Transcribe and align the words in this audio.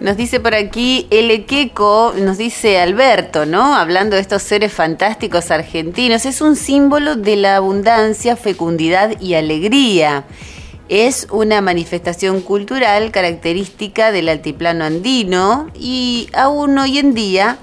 Nos 0.00 0.16
dice 0.16 0.40
por 0.40 0.54
aquí 0.54 1.06
el 1.10 1.30
Equeco, 1.30 2.14
nos 2.18 2.36
dice 2.36 2.78
Alberto, 2.78 3.46
¿no? 3.46 3.76
Hablando 3.76 4.16
de 4.16 4.22
estos 4.22 4.42
seres 4.42 4.72
fantásticos 4.72 5.50
argentinos, 5.50 6.26
es 6.26 6.40
un 6.40 6.56
símbolo 6.56 7.14
de 7.14 7.36
la 7.36 7.56
abundancia, 7.56 8.36
fecundidad 8.36 9.20
y 9.20 9.34
alegría. 9.34 10.24
Es 10.88 11.28
una 11.30 11.60
manifestación 11.60 12.40
cultural 12.40 13.12
característica 13.12 14.12
del 14.12 14.28
altiplano 14.28 14.84
andino 14.84 15.70
y 15.74 16.28
aún 16.34 16.76
hoy 16.76 16.98
en 16.98 17.14
día 17.14 17.58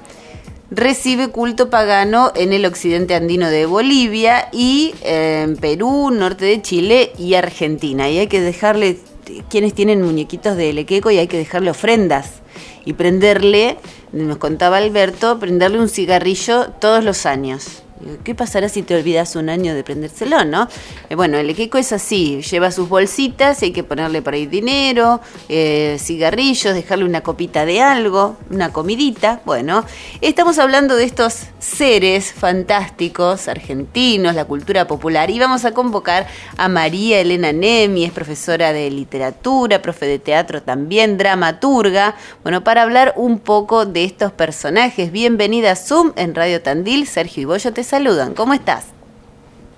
recibe 0.71 1.27
culto 1.27 1.69
pagano 1.69 2.31
en 2.33 2.53
el 2.53 2.65
occidente 2.65 3.13
andino 3.13 3.49
de 3.49 3.65
Bolivia 3.65 4.47
y 4.53 4.95
en 5.03 5.57
Perú, 5.57 6.09
norte 6.11 6.45
de 6.45 6.61
Chile 6.61 7.11
y 7.19 7.33
Argentina. 7.35 8.09
Y 8.09 8.19
hay 8.19 8.27
que 8.27 8.39
dejarle, 8.41 8.97
quienes 9.49 9.73
tienen 9.73 10.01
muñequitos 10.01 10.55
de 10.57 10.73
lequeco 10.73 11.11
y 11.11 11.17
hay 11.17 11.27
que 11.27 11.37
dejarle 11.37 11.71
ofrendas 11.71 12.41
y 12.85 12.93
prenderle, 12.93 13.77
nos 14.11 14.37
contaba 14.37 14.77
Alberto, 14.77 15.39
prenderle 15.39 15.79
un 15.79 15.89
cigarrillo 15.89 16.69
todos 16.79 17.03
los 17.03 17.25
años. 17.25 17.83
¿Qué 18.23 18.35
pasará 18.35 18.69
si 18.69 18.81
te 18.83 18.95
olvidas 18.95 19.35
un 19.35 19.49
año 19.49 19.75
de 19.75 19.83
prendérselo, 19.83 20.43
no? 20.45 20.67
Eh, 21.09 21.15
bueno, 21.15 21.37
el 21.37 21.49
equeco 21.49 21.77
es 21.77 21.91
así, 21.91 22.41
lleva 22.41 22.71
sus 22.71 22.89
bolsitas, 22.89 23.61
hay 23.61 23.71
que 23.71 23.83
ponerle 23.83 24.21
por 24.21 24.33
ahí 24.33 24.45
dinero, 24.47 25.21
eh, 25.49 25.97
cigarrillos, 25.99 26.73
dejarle 26.73 27.05
una 27.05 27.21
copita 27.21 27.65
de 27.65 27.81
algo, 27.81 28.37
una 28.49 28.71
comidita. 28.71 29.41
Bueno, 29.45 29.85
estamos 30.21 30.57
hablando 30.59 30.95
de 30.95 31.03
estos 31.03 31.43
seres 31.59 32.33
fantásticos 32.33 33.47
argentinos, 33.47 34.35
la 34.35 34.45
cultura 34.45 34.87
popular, 34.87 35.29
y 35.29 35.39
vamos 35.39 35.65
a 35.65 35.73
convocar 35.73 36.27
a 36.57 36.67
María 36.67 37.19
Elena 37.19 37.51
Nemi, 37.51 38.05
es 38.05 38.11
profesora 38.11 38.73
de 38.73 38.89
literatura, 38.89 39.81
profe 39.81 40.05
de 40.07 40.19
teatro 40.19 40.61
también, 40.61 41.17
dramaturga, 41.17 42.15
bueno, 42.43 42.63
para 42.63 42.81
hablar 42.81 43.13
un 43.15 43.39
poco 43.39 43.85
de 43.85 44.03
estos 44.03 44.31
personajes. 44.31 45.11
Bienvenida 45.11 45.71
a 45.71 45.75
Zoom 45.75 46.13
en 46.15 46.33
Radio 46.35 46.61
Tandil, 46.61 47.05
Sergio 47.05 47.43
y 47.43 47.45
Bollo 47.45 47.73
te 47.73 47.83
saludan. 47.91 48.33
¿Cómo 48.33 48.53
estás? 48.53 48.93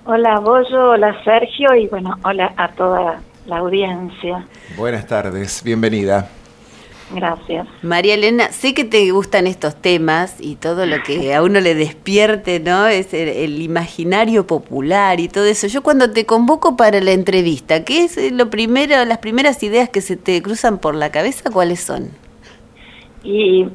Hola 0.05 0.39
Bollo, 0.39 0.91
hola 0.91 1.15
Sergio 1.23 1.73
y 1.73 1.87
bueno, 1.87 2.15
hola 2.23 2.53
a 2.57 2.67
toda 2.69 3.21
la 3.47 3.57
audiencia. 3.57 4.45
Buenas 4.77 5.07
tardes, 5.07 5.63
bienvenida. 5.63 6.29
Gracias. 7.11 7.67
María 7.81 8.13
Elena, 8.13 8.49
sé 8.49 8.75
que 8.75 8.85
te 8.85 9.09
gustan 9.11 9.47
estos 9.47 9.75
temas 9.75 10.37
y 10.39 10.55
todo 10.55 10.85
lo 10.85 11.01
que 11.03 11.33
a 11.33 11.41
uno 11.41 11.59
le 11.59 11.73
despierte, 11.73 12.59
¿no? 12.59 12.87
Es 12.87 13.13
el, 13.13 13.61
imaginario 13.61 14.45
popular 14.45 15.19
y 15.19 15.27
todo 15.27 15.45
eso. 15.45 15.67
Yo 15.67 15.81
cuando 15.81 16.11
te 16.11 16.25
convoco 16.25 16.77
para 16.77 17.01
la 17.01 17.11
entrevista, 17.11 17.83
¿qué 17.83 18.03
es 18.03 18.31
lo 18.31 18.49
primero, 18.49 19.03
las 19.05 19.17
primeras 19.17 19.63
ideas 19.63 19.89
que 19.89 20.01
se 20.01 20.17
te 20.17 20.41
cruzan 20.41 20.77
por 20.77 20.95
la 20.95 21.11
cabeza? 21.11 21.49
¿Cuáles 21.51 21.81
son? 21.81 22.09
Y 23.23 23.67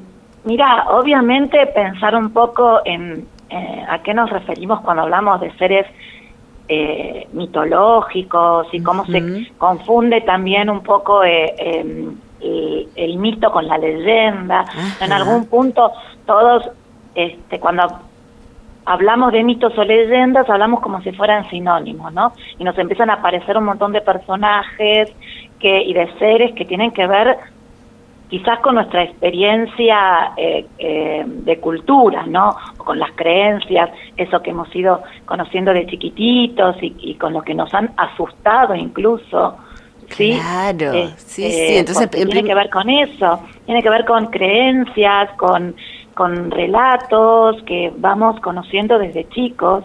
mira, 0.45 0.87
obviamente 0.91 1.59
pensar 1.75 2.15
un 2.15 2.31
poco 2.31 2.81
en 2.85 3.27
eh, 3.51 3.85
a 3.89 4.03
qué 4.03 4.15
nos 4.15 4.31
referimos 4.31 4.81
cuando 4.81 5.05
hablamos 5.05 5.41
de 5.41 5.51
seres 5.57 5.87
eh, 6.69 7.27
mitológicos 7.33 8.67
y 8.73 8.83
cómo 8.83 9.07
se 9.07 9.51
confunde 9.57 10.21
también 10.21 10.69
un 10.69 10.83
poco 10.83 11.25
eh, 11.25 11.55
em, 11.59 12.15
el, 12.41 13.17
mito 13.17 13.51
con 13.51 13.67
la 13.67 13.79
leyenda. 13.79 14.67
En 15.01 15.13
algún 15.13 15.47
punto 15.47 15.93
todos, 16.27 16.71
este, 17.15 17.59
cuando 17.59 17.89
hablamos 18.85 19.33
de 19.33 19.45
mitos 19.45 19.77
o 19.79 19.85
leyendas, 19.85 20.49
hablamos 20.51 20.81
como 20.81 21.01
si 21.03 21.13
fueran 21.13 21.49
sinónimos, 21.49 22.13
¿no? 22.13 22.33
Y 22.59 22.65
nos 22.65 22.77
empiezan 22.79 23.11
a 23.11 23.15
aparecer 23.15 23.57
un 23.57 23.65
montón 23.65 23.93
de 23.93 24.01
personajes 24.01 25.11
que, 25.59 25.83
y 25.83 25.93
de 25.95 26.13
seres 26.19 26.55
que 26.55 26.65
tienen 26.65 26.91
que 26.91 27.07
ver 27.07 27.39
quizás 28.29 28.61
con 28.61 28.75
nuestra 28.75 29.03
experiencia 29.03 30.33
eh, 30.37 30.67
eh, 30.79 31.25
de 31.27 31.59
cultura, 31.59 32.27
¿no? 32.27 32.55
O 32.79 32.85
con 32.85 32.99
las 32.99 33.13
creencias, 33.13 33.91
eso 34.17 34.41
que 34.43 34.51
hemos 34.51 34.75
ido 34.75 35.03
conociendo 35.25 35.73
de 35.73 35.87
chiquititos 35.87 36.77
y, 36.81 37.15
con 37.15 37.33
lo 37.33 37.43
que 37.43 37.55
nos 37.55 37.73
han 37.75 37.93
asustado 37.97 38.75
incluso. 38.75 39.57
¿sí? 40.11 40.39
Claro, 40.39 40.93
este, 40.93 41.21
sí, 41.21 41.51
sí. 41.51 41.77
Entonces, 41.77 42.11
tiene 42.11 42.45
que 42.45 42.55
ver 42.55 42.71
con 42.71 42.89
eso, 42.91 43.41
tiene 43.65 43.83
que 43.83 43.91
ver 43.91 44.05
con 44.05 44.27
creencias, 44.27 45.31
con, 45.37 45.75
con 46.15 46.51
relatos 46.51 47.63
que 47.63 47.93
vamos 47.97 48.41
conociendo 48.41 48.99
desde 48.99 49.29
chicos. 49.29 49.85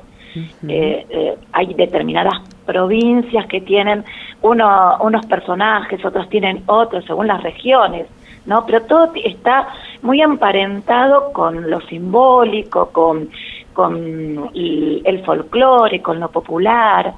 Eh, 0.68 1.38
hay 1.52 1.74
determinadas 1.76 2.42
provincias 2.66 3.46
que 3.46 3.62
tienen 3.62 4.04
uno, 4.42 4.98
unos 5.02 5.26
personajes, 5.28 6.04
otros 6.04 6.28
tienen 6.30 6.64
otros, 6.66 7.06
según 7.06 7.28
las 7.28 7.44
regiones. 7.44 8.08
¿No? 8.46 8.66
Pero 8.66 8.84
todo 8.84 9.12
está 9.16 9.68
muy 10.02 10.22
emparentado 10.22 11.32
con 11.32 11.70
lo 11.70 11.82
simbólico, 11.82 12.90
con, 12.92 13.30
con 13.74 14.50
el, 14.54 15.24
folclore, 15.26 16.02
con 16.02 16.20
lo 16.20 16.30
popular, 16.30 17.14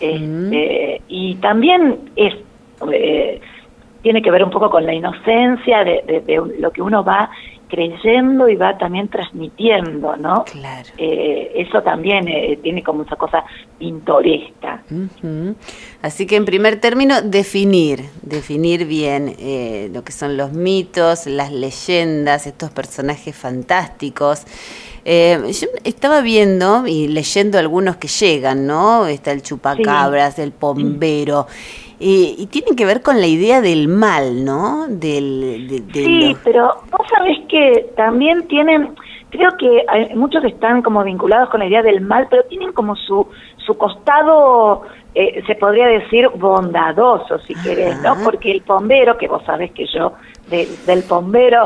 este, 0.00 1.00
y 1.08 1.36
también 1.36 2.10
es 2.16 2.34
eh, 2.92 3.40
tiene 4.02 4.22
que 4.22 4.30
ver 4.30 4.44
un 4.44 4.50
poco 4.50 4.70
con 4.70 4.86
la 4.86 4.94
inocencia 4.94 5.82
de, 5.82 6.22
de, 6.24 6.60
lo 6.60 6.70
que 6.70 6.82
uno 6.82 7.02
va 7.02 7.30
creyendo 7.68 8.48
y 8.48 8.56
va 8.56 8.76
también 8.78 9.08
transmitiendo, 9.08 10.16
¿no? 10.16 10.44
Claro. 10.44 10.88
Eh, 10.96 11.52
eso 11.54 11.82
también 11.82 12.26
eh, 12.28 12.58
tiene 12.62 12.82
como 12.82 13.02
esa 13.02 13.16
cosa 13.16 13.44
pintoresca. 13.78 14.82
Así 16.02 16.26
que 16.26 16.36
en 16.36 16.44
primer 16.44 16.80
término, 16.80 17.22
definir, 17.22 18.04
definir 18.22 18.86
bien 18.86 19.34
eh, 19.38 19.90
lo 19.92 20.02
que 20.02 20.12
son 20.12 20.36
los 20.36 20.52
mitos, 20.52 21.26
las 21.26 21.52
leyendas, 21.52 22.46
estos 22.46 22.70
personajes 22.70 23.36
fantásticos. 23.36 24.44
yo 25.04 25.68
estaba 25.84 26.20
viendo 26.20 26.86
y 26.86 27.08
leyendo 27.08 27.58
algunos 27.58 27.96
que 27.96 28.08
llegan, 28.08 28.66
¿no? 28.66 29.06
Está 29.06 29.32
el 29.32 29.42
chupacabras, 29.42 30.38
el 30.38 30.52
pombero. 30.52 31.46
Eh, 32.00 32.34
y 32.38 32.46
tienen 32.46 32.76
que 32.76 32.84
ver 32.86 33.02
con 33.02 33.20
la 33.20 33.26
idea 33.26 33.60
del 33.60 33.88
mal, 33.88 34.44
¿no? 34.44 34.86
Del, 34.88 35.82
sí, 35.92 36.36
pero 36.44 36.82
vos 36.90 37.06
sabés 37.12 37.38
que 37.48 37.90
también 37.96 38.46
tienen, 38.46 38.94
creo 39.30 39.56
que 39.56 39.84
hay 39.88 40.14
muchos 40.14 40.44
están 40.44 40.82
como 40.82 41.02
vinculados 41.02 41.50
con 41.50 41.58
la 41.58 41.66
idea 41.66 41.82
del 41.82 42.00
mal, 42.00 42.28
pero 42.30 42.44
tienen 42.44 42.72
como 42.72 42.94
su, 42.94 43.26
su 43.66 43.76
costado, 43.76 44.82
eh, 45.14 45.42
se 45.44 45.56
podría 45.56 45.88
decir, 45.88 46.28
bondadoso, 46.36 47.40
si 47.40 47.54
querés, 47.56 48.00
¿no? 48.00 48.14
Porque 48.22 48.52
el 48.52 48.60
bombero, 48.60 49.18
que 49.18 49.26
vos 49.26 49.42
sabés 49.44 49.72
que 49.72 49.86
yo 49.86 50.12
del 50.48 51.02
bombero 51.02 51.64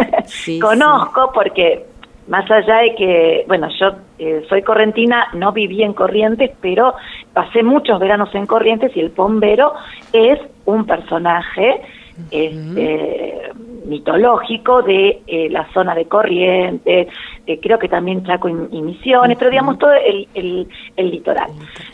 conozco, 0.60 1.30
porque 1.34 1.86
más 2.32 2.50
allá 2.50 2.78
de 2.78 2.94
que, 2.94 3.44
bueno, 3.46 3.68
yo 3.78 3.90
eh, 4.18 4.42
soy 4.48 4.62
correntina, 4.62 5.28
no 5.34 5.52
viví 5.52 5.82
en 5.82 5.92
Corrientes, 5.92 6.50
pero 6.62 6.94
pasé 7.34 7.62
muchos 7.62 8.00
veranos 8.00 8.34
en 8.34 8.46
Corrientes 8.46 8.90
y 8.96 9.00
el 9.00 9.10
bombero 9.10 9.74
es 10.14 10.40
un 10.64 10.86
personaje 10.86 11.82
este, 12.30 13.50
mitológico 13.84 14.80
de 14.80 15.20
eh, 15.26 15.50
la 15.50 15.70
zona 15.74 15.94
de 15.94 16.06
Corrientes, 16.06 17.08
eh, 17.46 17.60
creo 17.60 17.78
que 17.78 17.88
también 17.88 18.24
Chaco 18.24 18.48
y, 18.48 18.80
Misiones, 18.80 19.36
pero 19.36 19.50
digamos 19.50 19.78
todo 19.78 19.92
el, 19.92 20.26
el, 20.96 21.10
litoral. 21.10 21.50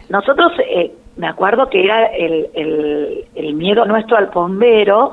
Nosotros, 0.09 0.53
me 1.17 1.27
acuerdo 1.27 1.69
que 1.69 1.83
era 1.83 2.07
el, 2.07 2.47
el, 3.35 3.55
miedo 3.55 3.85
nuestro 3.87 4.17
al 4.17 4.27
bombero, 4.27 5.11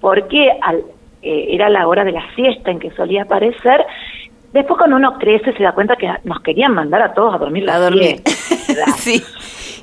porque 0.00 0.52
al, 0.62 0.84
era 1.20 1.68
la 1.68 1.88
hora 1.88 2.04
de 2.04 2.12
la 2.12 2.32
siesta 2.36 2.70
en 2.70 2.78
que 2.78 2.92
solía 2.92 3.22
aparecer, 3.22 3.84
Después 4.58 4.76
cuando 4.76 4.96
uno 4.96 5.16
crece 5.18 5.52
se 5.52 5.62
da 5.62 5.70
cuenta 5.70 5.94
que 5.94 6.12
nos 6.24 6.40
querían 6.40 6.74
mandar 6.74 7.00
a 7.00 7.14
todos 7.14 7.32
a 7.32 7.38
dormir 7.38 7.70
a 7.70 7.78
dormir. 7.78 8.20
sí. 8.96 9.22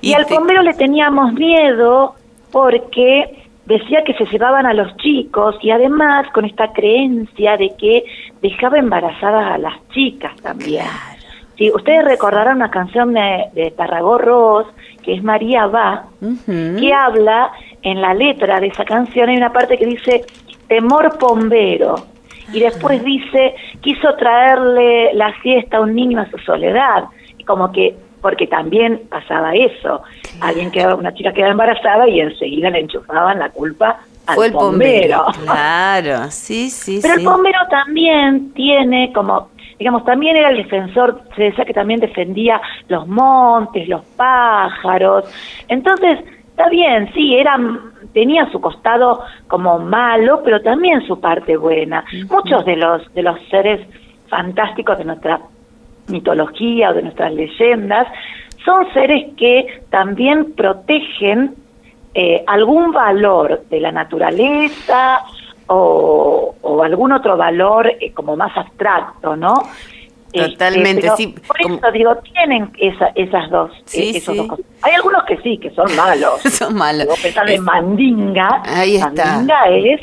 Y, 0.01 0.13
al 0.13 0.25
bombero 0.25 0.61
le 0.63 0.73
teníamos 0.73 1.31
miedo 1.31 2.15
porque 2.51 3.47
decía 3.65 4.03
que 4.03 4.13
se 4.15 4.25
llevaban 4.25 4.65
a 4.65 4.73
los 4.73 4.97
chicos 4.97 5.55
y 5.61 5.71
además 5.71 6.27
con 6.33 6.43
esta 6.43 6.73
creencia 6.73 7.55
de 7.55 7.73
que 7.77 8.03
dejaba 8.41 8.77
embarazadas 8.77 9.53
a 9.53 9.57
las 9.57 9.75
chicas 9.93 10.35
también. 10.41 10.83
Si 11.57 11.71
ustedes 11.71 12.03
recordarán 12.03 12.57
una 12.57 12.69
canción 12.69 13.13
de, 13.13 13.45
de 13.53 13.71
Tarragó 13.71 14.66
que 15.03 15.13
es 15.13 15.23
María 15.23 15.67
Va, 15.67 16.07
que 16.45 16.93
habla 16.93 17.53
en 17.81 18.01
la 18.01 18.13
letra 18.13 18.59
de 18.59 18.67
esa 18.67 18.83
canción, 18.83 19.29
hay 19.29 19.37
una 19.37 19.53
parte 19.53 19.78
que 19.78 19.85
dice, 19.85 20.25
temor 20.67 21.17
bombero 21.17 21.95
y 22.53 22.59
después 22.59 23.03
dice, 23.03 23.55
quiso 23.81 24.13
traerle 24.15 25.13
la 25.13 25.33
siesta 25.41 25.77
a 25.77 25.81
un 25.81 25.95
niño 25.95 26.19
a 26.19 26.29
su 26.29 26.37
soledad, 26.39 27.05
y 27.37 27.43
como 27.43 27.71
que, 27.71 27.95
porque 28.21 28.47
también 28.47 29.03
pasaba 29.09 29.53
eso, 29.53 30.01
alguien 30.41 30.71
quedaba, 30.71 30.95
una 30.95 31.13
chica 31.13 31.33
quedaba 31.33 31.51
embarazada 31.51 32.07
y 32.07 32.19
enseguida 32.19 32.69
le 32.69 32.79
enchufaban 32.79 33.39
la 33.39 33.49
culpa 33.49 33.99
al 34.25 34.35
Fue 34.35 34.47
el 34.47 34.53
bombero. 34.53 35.25
Claro, 35.43 36.31
sí, 36.31 36.69
sí, 36.69 36.99
Pero 37.01 37.15
el 37.15 37.25
bombero 37.25 37.59
también 37.69 38.51
tiene 38.53 39.13
como, 39.13 39.49
digamos, 39.77 40.03
también 40.05 40.35
era 40.35 40.49
el 40.49 40.57
defensor, 40.57 41.21
se 41.35 41.43
decía 41.43 41.65
que 41.65 41.73
también 41.73 41.99
defendía 41.99 42.59
los 42.87 43.07
montes, 43.07 43.87
los 43.87 44.03
pájaros, 44.15 45.25
entonces 45.67 46.19
está 46.55 46.69
bien, 46.69 47.11
sí, 47.13 47.35
era, 47.35 47.59
tenía 48.13 48.49
su 48.49 48.61
costado 48.61 49.22
como 49.47 49.78
malo, 49.78 50.41
pero 50.41 50.61
también 50.61 51.05
su 51.05 51.19
parte 51.19 51.57
buena. 51.57 52.05
Muchos 52.29 52.63
de 52.66 52.78
los, 52.78 53.13
de 53.13 53.23
los 53.23 53.37
seres 53.49 53.85
fantásticos 54.29 54.97
de 54.97 55.03
nuestra 55.03 55.41
mitología 56.07 56.91
o 56.91 56.93
de 56.93 57.02
nuestras 57.02 57.34
leyendas 57.34 58.07
son 58.63 58.91
seres 58.93 59.34
que 59.35 59.84
también 59.90 60.53
protegen 60.53 61.55
eh, 62.13 62.41
algún 62.47 62.93
valor 62.93 63.66
de 63.69 63.81
la 63.81 63.91
naturaleza 63.91 65.23
o, 65.67 66.55
algún 66.81 67.11
otro 67.11 67.35
valor 67.35 67.87
eh, 67.99 68.13
como 68.13 68.37
más 68.37 68.55
abstracto, 68.55 69.35
¿no? 69.35 69.55
Este, 70.35 70.52
Totalmente, 70.52 71.09
sí. 71.16 71.34
Por 71.47 71.61
eso 71.61 71.91
digo, 71.93 72.16
tienen 72.34 72.70
esa, 72.78 73.08
esas 73.16 73.49
dos, 73.49 73.72
eh, 73.93 74.11
esos 74.16 74.35
dos 74.35 74.47
cosas. 74.47 74.66
Hay 74.82 74.93
algunos 74.93 75.23
que 75.23 75.37
sí, 75.37 75.58
que 75.58 75.70
son 75.72 75.96
malos. 75.96 76.41
son 76.52 76.76
malos. 76.76 77.08
Pensar 77.22 77.49
en 77.49 77.64
Mandinga. 77.64 78.61
Ahí 78.66 78.97
está. 78.97 79.37
Mandinga 79.37 79.70
es 79.70 80.02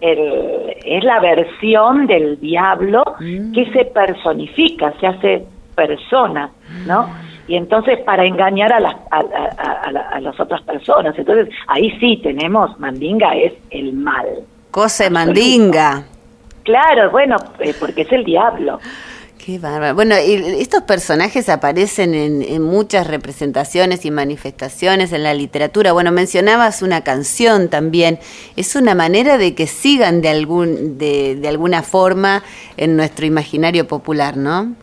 el, 0.00 0.76
es 0.84 1.02
la 1.02 1.18
versión 1.18 2.06
del 2.06 2.38
diablo 2.40 3.02
mm. 3.18 3.52
que 3.52 3.72
se 3.72 3.86
personifica, 3.86 4.94
se 5.00 5.06
hace 5.08 5.46
persona, 5.74 6.50
¿no? 6.86 7.08
Y 7.48 7.56
entonces 7.56 7.98
para 8.04 8.24
engañar 8.24 8.72
a 8.72 8.78
las, 8.78 8.94
a, 9.10 9.18
a, 9.18 10.20
las 10.20 10.38
otras 10.38 10.62
personas. 10.62 11.18
Entonces 11.18 11.52
ahí 11.66 11.90
sí 11.98 12.20
tenemos, 12.22 12.78
Mandinga 12.78 13.34
es 13.34 13.52
el 13.70 13.94
mal. 13.94 14.26
Cosa 14.70 15.04
de 15.04 15.10
Mandinga. 15.10 16.04
Claro, 16.62 17.10
bueno, 17.10 17.36
eh, 17.58 17.74
porque 17.78 18.02
es 18.02 18.12
el 18.12 18.24
diablo. 18.24 18.78
Qué 19.44 19.58
bárbaro. 19.58 19.96
Bueno, 19.96 20.14
estos 20.14 20.82
personajes 20.84 21.48
aparecen 21.48 22.14
en, 22.14 22.62
muchas 22.62 23.08
representaciones 23.08 24.04
y 24.04 24.12
manifestaciones 24.12 25.12
en 25.12 25.24
la 25.24 25.34
literatura. 25.34 25.92
Bueno, 25.92 26.12
mencionabas 26.12 26.80
una 26.80 27.02
canción 27.02 27.68
también. 27.68 28.20
Es 28.56 28.76
una 28.76 28.94
manera 28.94 29.38
de 29.38 29.56
que 29.56 29.66
sigan 29.66 30.22
de, 30.22 30.28
algún, 30.28 30.96
de, 30.96 31.34
de 31.34 31.48
alguna 31.48 31.82
forma 31.82 32.44
en 32.76 32.96
nuestro 32.96 33.26
imaginario 33.26 33.88
popular, 33.88 34.36
¿no? 34.36 34.76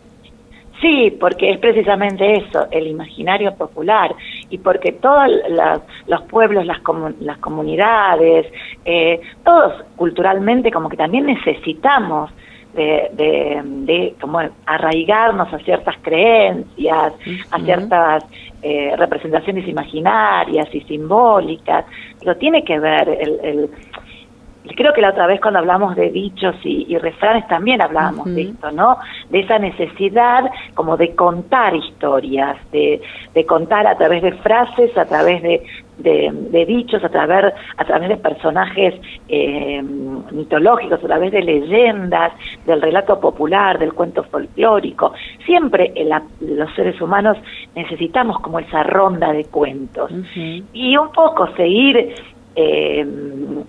Sí, 0.81 1.15
porque 1.19 1.51
es 1.51 1.59
precisamente 1.59 2.38
eso, 2.38 2.67
el 2.71 2.88
imaginario 2.88 3.53
popular, 3.56 4.15
y 4.50 4.57
porque 4.59 4.94
todos 4.94 5.27
los 6.07 6.21
pueblos, 6.23 6.65
las, 6.65 6.79
las 7.19 7.38
comunidades, 7.39 8.45
eh, 8.85 9.19
todos 9.44 9.83
culturalmente 9.97 10.71
como 10.71 10.88
que 10.88 10.95
también 10.95 11.25
necesitamos 11.25 12.31
de, 12.74 13.62
de, 13.63 14.16
como 14.21 14.39
arraigarnos 14.66 15.51
a 15.54 15.60
ciertas 15.60 15.95
creencias, 16.01 17.13
a 17.51 17.60
ciertas 17.60 18.24
eh, 18.62 18.94
representaciones 18.98 19.68
imaginarias 19.68 20.68
y 20.74 20.81
simbólicas. 20.81 21.86
Pero 22.19 22.38
tiene 22.38 22.63
que 22.63 22.80
ver 22.80 23.10
el, 23.10 23.69
creo 24.75 24.94
que 24.94 25.01
la 25.01 25.10
otra 25.10 25.27
vez 25.27 25.42
cuando 25.42 25.60
hablamos 25.60 25.95
de 25.95 26.10
dichos 26.10 26.56
y, 26.63 26.98
refranes 26.98 27.48
también 27.48 27.81
hablábamos 27.81 28.33
de 28.33 28.44
esto, 28.44 28.71
¿no? 28.71 28.98
De 29.30 29.39
esa 29.42 29.57
necesidad 29.60 30.50
como 30.74 30.98
de 30.98 31.16
contar 31.16 31.75
historias, 31.75 32.57
de, 32.71 33.01
de 33.33 33.45
contar 33.45 33.88
a 33.88 33.98
través 33.98 34.21
de 34.21 34.33
frases, 34.33 34.95
a 34.98 35.06
través 35.06 35.42
de, 35.42 35.63
de, 36.00 36.66
dichos, 36.66 37.04
a 37.04 37.10
través, 37.10 37.54
a 37.78 37.86
través 37.86 38.10
de 38.10 38.18
personajes 38.18 38.96
eh, 39.28 39.81
mitológicos, 40.31 41.04
a 41.04 41.07
través 41.07 41.31
de 41.31 41.42
leyendas, 41.42 42.34
del 42.66 42.81
relato 42.81 43.19
popular, 43.19 43.78
del 43.80 43.94
cuento 43.94 44.24
folclórico. 44.24 45.13
Siempre 45.46 45.94
los 46.40 46.74
seres 46.75 47.00
humanos 47.01 47.38
necesitamos 47.75 48.40
como 48.40 48.60
esa 48.60 48.84
ronda 48.84 49.31
de 49.31 49.46
cuentos. 49.46 50.12
Y 50.74 50.98
un 50.98 51.12
poco 51.12 51.48
seguir 51.56 52.13
eh, 52.61 53.06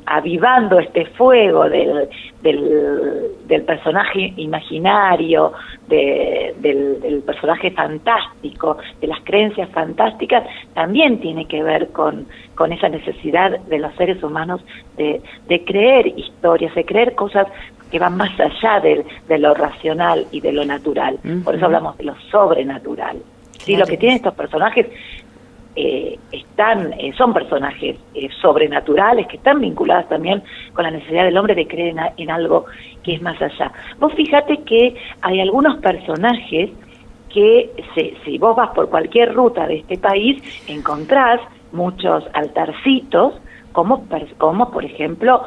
avivando 0.07 0.81
este 0.81 1.07
fuego 1.07 1.69
del, 1.69 2.09
del, 2.43 3.63
personaje 3.63 4.33
imaginario, 4.37 5.53
del, 5.87 7.23
personaje 7.25 7.71
fantástico, 7.71 8.79
de 9.01 9.07
las 9.07 9.21
creencias 9.23 9.71
fantásticas, 9.71 10.43
también 10.75 11.21
tiene 11.21 11.47
que 11.47 11.63
ver 11.63 11.91
con, 11.91 12.27
con 12.57 12.73
esa 12.73 12.89
necesidad 12.89 13.61
de 13.61 13.79
los 13.79 13.95
seres 13.95 14.21
humanos 14.25 14.61
de, 14.97 15.21
de 15.47 15.65
creer 15.65 16.09
historias, 16.09 16.75
de 16.75 16.85
creer 16.85 17.15
cosas 17.15 17.47
que 17.93 18.01
van 18.01 18.17
más 18.17 18.33
allá 18.41 18.81
de, 18.81 19.05
de 19.29 19.39
lo 19.39 19.55
racional 19.55 20.27
y 20.33 20.41
de 20.41 20.53
lo 20.53 20.65
natural. 20.65 21.17
Por 21.45 21.55
eso 21.55 21.67
hablamos 21.67 21.97
de 21.97 22.05
lo 22.05 22.17
sobrenatural. 22.33 23.19
Sí, 23.59 23.77
lo 23.77 23.87
que 23.87 23.99
tienen 23.99 24.17
estos 24.17 24.35
personajes 24.35 24.87
eh, 25.77 26.19
están, 26.33 26.93
eh, 26.95 27.13
son 27.17 27.33
personajes 27.33 27.97
eh, 28.15 28.29
sobrenaturales 28.43 29.29
que 29.29 29.37
están 29.37 29.61
vinculados 29.61 30.09
también 30.09 30.43
con 30.73 30.85
la 30.85 30.91
necesidad 30.91 31.25
del 31.25 31.37
hombre 31.37 31.55
de 31.55 31.69
creer 31.69 31.95
en, 32.17 32.31
algo 32.31 32.67
que 33.05 33.15
es 33.15 33.23
más 33.23 33.41
allá. 33.41 33.73
Vos 34.01 34.13
fíjate 34.15 34.63
que 34.65 34.97
hay 35.23 35.41
algunos 35.41 35.77
personajes 35.79 36.71
que 37.33 37.71
si 38.25 38.39
vos 38.39 38.57
vas 38.57 38.71
por 38.71 38.91
cualquier 38.91 39.33
ruta 39.33 39.69
de 39.69 39.77
este 39.77 39.97
país 39.97 40.43
encontrás 40.67 41.41
muchos 41.71 42.25
altarcitos 42.33 43.35
como, 43.71 44.05
como 44.39 44.73
por 44.73 44.85
ejemplo 44.85 45.45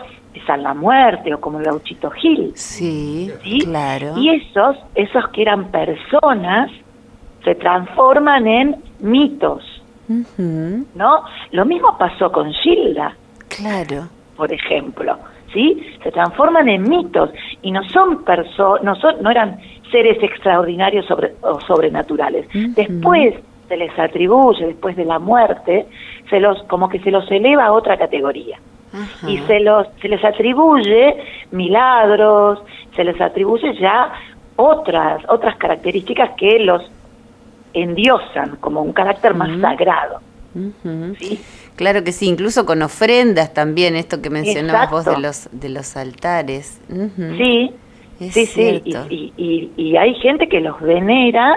San 0.47 0.63
la 0.63 0.73
Muerte 0.73 1.33
o 1.33 1.41
como 1.41 1.59
Gauchito 1.59 2.09
Gil. 2.11 2.53
Sí, 2.55 3.29
claro. 3.65 4.13
Y 4.17 4.29
esos, 4.29 4.77
esos 4.95 5.27
que 5.29 5.41
eran 5.41 5.69
personas 5.69 6.71
se 7.43 7.55
transforman 7.55 8.47
en 8.47 8.77
mitos 8.99 9.72
¿no? 10.07 11.23
Lo 11.51 11.65
mismo 11.65 11.97
pasó 11.97 12.31
con 12.31 12.51
Gilda. 12.51 13.15
Claro. 13.49 14.07
Por 14.35 14.51
ejemplo, 14.51 15.17
¿sí? 15.53 15.95
Se 16.03 16.11
transforman 16.11 16.67
en 16.69 16.89
mitos 16.89 17.29
y 17.61 17.71
no 17.71 17.83
son 17.89 18.23
personas, 18.23 18.83
no, 18.83 18.95
son, 18.95 19.21
no 19.21 19.29
eran 19.29 19.59
seres 19.91 20.21
extraordinarios 20.21 21.05
sobre, 21.05 21.33
o 21.41 21.59
sobrenaturales. 21.61 22.47
Después 22.75 23.35
se 23.67 23.77
les 23.77 23.97
atribuye, 23.97 24.65
después 24.65 24.95
de 24.95 25.05
la 25.05 25.19
muerte, 25.19 25.85
se 26.29 26.39
los, 26.39 26.61
como 26.63 26.89
que 26.89 26.99
se 26.99 27.11
los 27.11 27.29
eleva 27.31 27.65
a 27.65 27.71
otra 27.71 27.97
categoría. 27.97 28.59
Y 29.27 29.39
se, 29.39 29.59
los, 29.59 29.87
se 30.01 30.07
les 30.07 30.23
atribuye 30.23 31.15
milagros, 31.51 32.59
se 32.95 33.03
les 33.03 33.19
atribuye 33.19 33.73
ya 33.79 34.13
otras, 34.55 35.23
otras 35.29 35.55
características 35.57 36.31
que 36.37 36.59
los 36.59 36.83
endiosan 37.73 38.57
como 38.57 38.81
un 38.81 38.93
carácter 38.93 39.33
más 39.33 39.59
sagrado. 39.59 40.19
Claro 41.75 42.03
que 42.03 42.11
sí, 42.11 42.27
incluso 42.27 42.65
con 42.65 42.81
ofrendas 42.83 43.53
también, 43.53 43.95
esto 43.95 44.21
que 44.21 44.29
mencionabas 44.29 44.91
vos 44.91 45.05
de 45.05 45.17
los, 45.19 45.49
de 45.51 45.69
los 45.69 45.97
altares. 45.97 46.79
Sí, 47.37 47.71
sí, 48.19 48.45
sí, 48.45 48.83
y, 49.09 49.71
y, 49.75 49.97
hay 49.97 50.13
gente 50.15 50.47
que 50.47 50.61
los 50.61 50.79
venera 50.81 51.55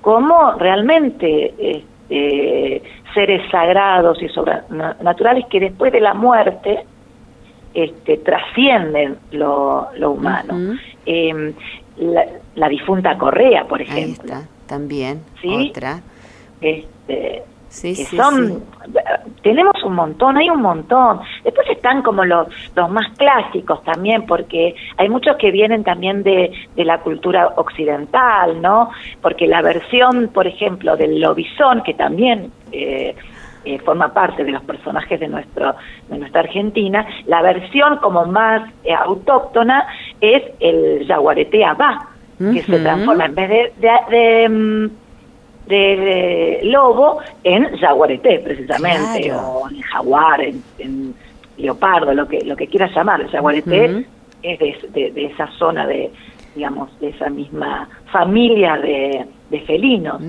como 0.00 0.54
realmente 0.54 1.54
este, 1.58 2.82
seres 3.14 3.48
sagrados 3.50 4.20
y 4.20 4.28
sobrenaturales 4.28 5.46
que 5.46 5.60
después 5.60 5.92
de 5.92 6.00
la 6.00 6.14
muerte 6.14 6.84
este, 7.74 8.16
trascienden 8.18 9.18
lo, 9.30 9.86
lo 9.96 10.10
humano. 10.10 10.76
Em, 11.06 11.54
la, 11.98 12.26
la, 12.56 12.68
difunta 12.68 13.16
Correa, 13.16 13.64
por 13.64 13.80
ejemplo 13.80 14.34
también, 14.72 15.20
otra. 15.44 16.00
Este, 16.62 17.42
sí, 17.68 17.94
sí, 17.94 18.16
son, 18.16 18.64
tenemos 19.42 19.74
un 19.84 19.94
montón, 19.94 20.38
hay 20.38 20.48
un 20.48 20.62
montón. 20.62 21.20
Después 21.44 21.68
están 21.68 22.00
como 22.00 22.24
los, 22.24 22.48
los 22.74 22.90
más 22.90 23.06
clásicos 23.18 23.84
también, 23.84 24.24
porque 24.24 24.74
hay 24.96 25.10
muchos 25.10 25.36
que 25.36 25.50
vienen 25.50 25.84
también 25.84 26.22
de, 26.22 26.52
de 26.74 26.84
la 26.86 27.00
cultura 27.00 27.48
occidental, 27.56 28.62
¿no? 28.62 28.88
Porque 29.20 29.46
la 29.46 29.60
versión, 29.60 30.30
por 30.32 30.46
ejemplo, 30.46 30.96
del 30.96 31.20
lobizón, 31.20 31.82
que 31.82 31.92
también 31.92 32.50
eh, 32.72 33.14
eh, 33.66 33.78
forma 33.80 34.14
parte 34.14 34.42
de 34.42 34.52
los 34.52 34.62
personajes 34.62 35.20
de 35.20 35.28
nuestro 35.28 35.74
de 36.08 36.16
nuestra 36.16 36.40
Argentina, 36.40 37.06
la 37.26 37.42
versión 37.42 37.98
como 37.98 38.24
más 38.24 38.70
eh, 38.84 38.94
autóctona 38.94 39.86
es 40.18 40.42
el 40.60 41.06
que 42.52 42.62
se 42.62 42.78
transforma 42.78 43.26
en 43.26 43.34
vez 43.34 43.48
de, 43.48 43.90
de, 44.10 44.48
mm, 44.48 44.90
de, 45.68 46.60
lobo 46.64 47.18
en 47.44 47.76
jaguarete 47.78 48.40
precisamente 48.40 49.32
o 49.32 49.68
en 49.68 49.80
jaguar 49.82 50.40
en, 50.42 51.14
leopardo 51.58 52.14
lo 52.14 52.26
que 52.26 52.44
lo 52.44 52.56
que 52.56 52.66
quieras 52.66 52.94
llamar. 52.94 53.20
El 53.20 53.28
jaguarete 53.28 54.06
es 54.42 54.92
de, 54.92 55.12
de, 55.12 55.24
esa 55.26 55.46
zona 55.58 55.86
de 55.86 56.10
digamos 56.54 56.98
de 57.00 57.10
esa 57.10 57.30
misma 57.30 57.88
familia 58.10 58.76
de, 58.78 59.24
de 59.50 59.60
felinos. 59.60 60.20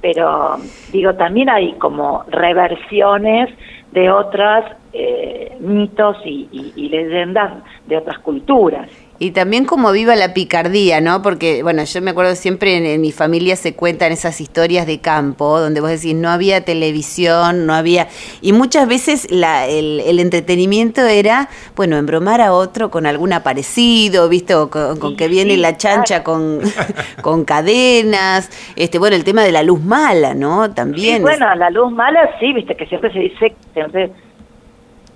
Pero 0.00 0.56
digo 0.92 1.14
también 1.14 1.48
hay 1.48 1.72
como 1.74 2.24
reversiones 2.28 3.50
de 3.92 4.10
otras 4.10 4.64
eh, 4.92 5.45
mitos 5.66 6.16
y 6.24 6.88
leyendas 6.88 7.62
de 7.86 7.96
otras 7.98 8.18
culturas. 8.20 8.88
Y 9.18 9.30
también 9.30 9.64
como 9.64 9.92
viva 9.92 10.14
la 10.14 10.34
picardía, 10.34 11.00
¿no? 11.00 11.22
Porque, 11.22 11.62
bueno, 11.62 11.82
yo 11.84 12.02
me 12.02 12.10
acuerdo 12.10 12.34
siempre 12.34 12.94
en, 12.94 13.00
mi 13.00 13.12
familia 13.12 13.56
se 13.56 13.74
cuentan 13.74 14.12
esas 14.12 14.42
historias 14.42 14.86
de 14.86 15.00
campo, 15.00 15.58
donde 15.58 15.80
vos 15.80 15.88
decís, 15.88 16.14
no 16.14 16.28
había 16.28 16.64
televisión, 16.64 17.66
no 17.66 17.72
había... 17.72 18.08
Y 18.42 18.52
muchas 18.52 18.86
veces 18.86 19.30
la, 19.30 19.66
el, 19.66 20.18
entretenimiento 20.18 21.00
era, 21.00 21.48
bueno, 21.74 21.96
embromar 21.96 22.42
a 22.42 22.52
otro 22.52 22.90
con 22.90 23.06
algún 23.06 23.32
aparecido, 23.32 24.28
¿viste? 24.28 24.54
con, 24.70 25.16
que 25.16 25.28
viene 25.28 25.56
la 25.56 25.78
chancha 25.78 26.22
con, 26.22 26.60
con 27.22 27.46
cadenas. 27.46 28.50
este 28.76 28.98
Bueno, 28.98 29.16
el 29.16 29.24
tema 29.24 29.42
de 29.42 29.52
la 29.52 29.62
luz 29.62 29.82
mala, 29.82 30.34
¿no? 30.34 30.74
También. 30.74 31.22
bueno, 31.22 31.54
la 31.54 31.70
luz 31.70 31.90
mala 31.90 32.28
sí, 32.38 32.52
viste, 32.52 32.76
que 32.76 32.86
siempre 32.86 33.10
se 33.12 33.20
dice... 33.20 33.56
Siempre 33.72 34.25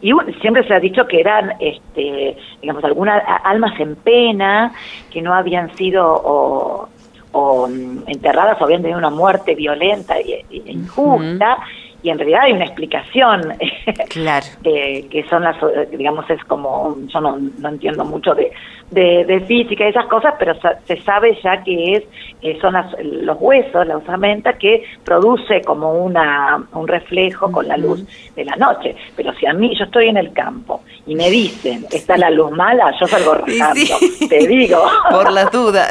y 0.00 0.12
siempre 0.40 0.66
se 0.66 0.74
ha 0.74 0.80
dicho 0.80 1.06
que 1.06 1.20
eran, 1.20 1.52
este, 1.60 2.36
digamos, 2.60 2.82
algunas 2.84 3.22
almas 3.44 3.78
en 3.78 3.96
pena, 3.96 4.72
que 5.10 5.20
no 5.20 5.34
habían 5.34 5.74
sido 5.76 6.88
o, 7.32 7.68
mm, 7.68 8.08
enterradas 8.08 8.60
o 8.60 8.64
habían 8.64 8.82
tenido 8.82 8.98
una 8.98 9.10
muerte 9.10 9.54
violenta 9.54 10.18
e, 10.18 10.44
injusta, 10.50 11.58
y 12.02 12.10
en 12.10 12.18
realidad 12.18 12.42
hay 12.44 12.52
una 12.52 12.64
explicación 12.64 13.52
claro. 14.08 14.46
que 14.62 15.24
son 15.28 15.42
las 15.42 15.56
digamos 15.90 16.28
es 16.30 16.42
como 16.44 16.96
yo 17.06 17.20
no, 17.20 17.38
no 17.58 17.68
entiendo 17.68 18.04
mucho 18.04 18.34
de, 18.34 18.52
de, 18.90 19.40
física 19.46 19.84
y 19.84 19.88
esas 19.88 20.06
cosas 20.06 20.34
pero 20.38 20.54
se 20.84 21.00
sabe 21.02 21.38
ya 21.42 21.62
que 21.62 21.94
es 21.94 22.04
eh, 22.42 22.58
son 22.60 22.74
los 23.02 23.36
huesos 23.40 23.86
la 23.86 23.98
osamenta 23.98 24.54
que 24.54 24.84
produce 25.04 25.62
como 25.62 25.92
una 25.92 26.62
un 26.72 26.88
reflejo 26.88 27.50
con 27.52 27.68
la 27.68 27.76
luz 27.76 28.04
de 28.34 28.44
la 28.44 28.56
noche. 28.56 28.96
Pero 29.16 29.32
si 29.34 29.46
a 29.46 29.52
mí 29.52 29.74
yo 29.78 29.84
estoy 29.84 30.08
en 30.08 30.16
el 30.16 30.32
campo 30.32 30.82
y 31.06 31.14
me 31.14 31.30
dicen 31.30 31.86
está 31.90 32.16
la 32.16 32.30
luz 32.30 32.50
mala 32.52 32.92
yo 32.98 33.06
salgo 33.06 33.34
rajando 33.46 33.96
te 34.28 34.46
digo. 34.46 34.82
Por 35.10 35.32
las 35.32 35.50
dudas 35.50 35.90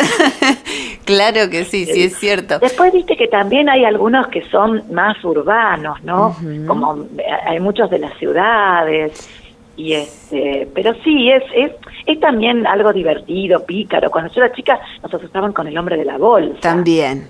claro 1.15 1.49
que 1.49 1.65
sí 1.65 1.85
sí 1.85 2.03
es 2.03 2.17
cierto 2.17 2.59
después 2.59 2.93
viste 2.93 3.15
que 3.17 3.27
también 3.27 3.69
hay 3.69 3.85
algunos 3.85 4.27
que 4.27 4.43
son 4.49 4.83
más 4.91 5.23
urbanos 5.23 6.03
¿no? 6.03 6.35
Como 6.67 7.05
hay 7.45 7.59
muchos 7.59 7.89
de 7.89 7.99
las 7.99 8.17
ciudades 8.17 9.29
y 9.75 9.93
este, 9.93 10.67
pero 10.73 10.93
sí 11.03 11.31
es, 11.31 11.43
es 11.55 11.71
es 12.05 12.19
también 12.19 12.65
algo 12.65 12.91
divertido, 12.91 13.63
pícaro. 13.65 14.09
Cuando 14.09 14.33
yo 14.33 14.43
era 14.43 14.53
chica 14.53 14.79
nos 15.03 15.13
asustaban 15.13 15.53
con 15.53 15.67
el 15.67 15.77
hombre 15.77 15.95
de 15.95 16.05
la 16.05 16.17
bolsa. 16.17 16.59
También. 16.59 17.29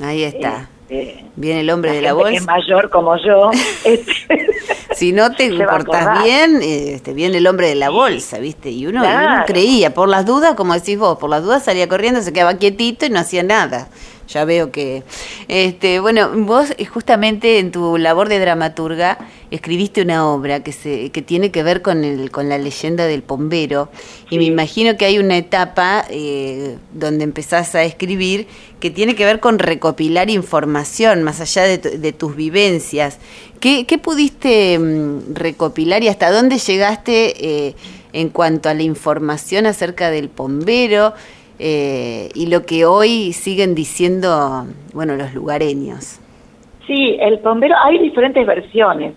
Ahí 0.00 0.24
está. 0.24 0.68
Este, 0.92 1.24
Viene 1.36 1.60
el 1.60 1.70
hombre 1.70 1.92
de 1.92 2.02
la 2.02 2.12
bolsa. 2.12 2.30
Que 2.30 2.36
es 2.36 2.46
mayor 2.46 2.90
como 2.90 3.16
yo. 3.16 3.50
Este, 3.84 4.46
si 4.94 5.12
no 5.12 5.32
te 5.32 5.50
portás 5.66 6.22
bien, 6.22 6.60
este, 6.62 7.14
viene 7.14 7.38
el 7.38 7.46
hombre 7.46 7.68
de 7.68 7.74
la 7.74 7.90
bolsa, 7.90 8.38
¿viste? 8.38 8.70
Y 8.70 8.86
uno, 8.86 9.02
uno 9.02 9.44
creía, 9.46 9.94
por 9.94 10.08
las 10.08 10.26
dudas, 10.26 10.54
como 10.54 10.74
decís 10.74 10.98
vos, 10.98 11.18
por 11.18 11.30
las 11.30 11.42
dudas 11.42 11.64
salía 11.64 11.88
corriendo, 11.88 12.20
se 12.20 12.32
quedaba 12.32 12.54
quietito 12.54 13.06
y 13.06 13.10
no 13.10 13.18
hacía 13.18 13.42
nada 13.42 13.88
ya 14.28 14.44
veo 14.44 14.70
que... 14.70 15.02
Este, 15.48 16.00
bueno, 16.00 16.30
vos 16.34 16.72
eh, 16.78 16.84
justamente 16.84 17.58
en 17.58 17.72
tu 17.72 17.98
labor 17.98 18.28
de 18.28 18.38
dramaturga 18.38 19.18
escribiste 19.50 20.02
una 20.02 20.26
obra 20.28 20.62
que, 20.62 20.72
se, 20.72 21.10
que 21.10 21.22
tiene 21.22 21.50
que 21.50 21.62
ver 21.62 21.82
con, 21.82 22.04
el, 22.04 22.30
con 22.30 22.48
la 22.48 22.58
leyenda 22.58 23.06
del 23.06 23.22
pombero 23.22 23.90
y 24.30 24.38
me 24.38 24.44
imagino 24.44 24.96
que 24.96 25.04
hay 25.04 25.18
una 25.18 25.36
etapa 25.36 26.06
eh, 26.08 26.78
donde 26.92 27.24
empezás 27.24 27.74
a 27.74 27.84
escribir 27.84 28.46
que 28.80 28.90
tiene 28.90 29.14
que 29.14 29.24
ver 29.24 29.40
con 29.40 29.58
recopilar 29.58 30.30
información 30.30 31.22
más 31.22 31.40
allá 31.40 31.64
de, 31.64 32.12
tus 32.12 32.34
vivencias. 32.34 33.18
¿Qué, 33.60 33.86
¿Qué, 33.86 33.98
pudiste 33.98 34.78
mm, 34.78 35.34
recopilar 35.34 36.02
y 36.02 36.08
hasta 36.08 36.32
dónde 36.32 36.58
llegaste 36.58 37.68
eh, 37.68 37.74
en 38.12 38.30
cuanto 38.30 38.68
a 38.68 38.74
la 38.74 38.82
información 38.82 39.66
acerca 39.66 40.10
del 40.10 40.30
pombero? 40.30 41.14
Eh, 41.58 42.30
y 42.34 42.46
lo 42.46 42.64
que 42.66 42.84
hoy 42.84 43.32
siguen 43.32 43.74
diciendo, 43.74 44.66
bueno, 44.94 45.16
los 45.16 45.34
lugareños. 45.34 46.20
Sí, 46.86 47.16
el 47.20 47.38
bombero, 47.38 47.74
hay 47.84 47.98
diferentes 47.98 48.46
versiones. 48.46 49.14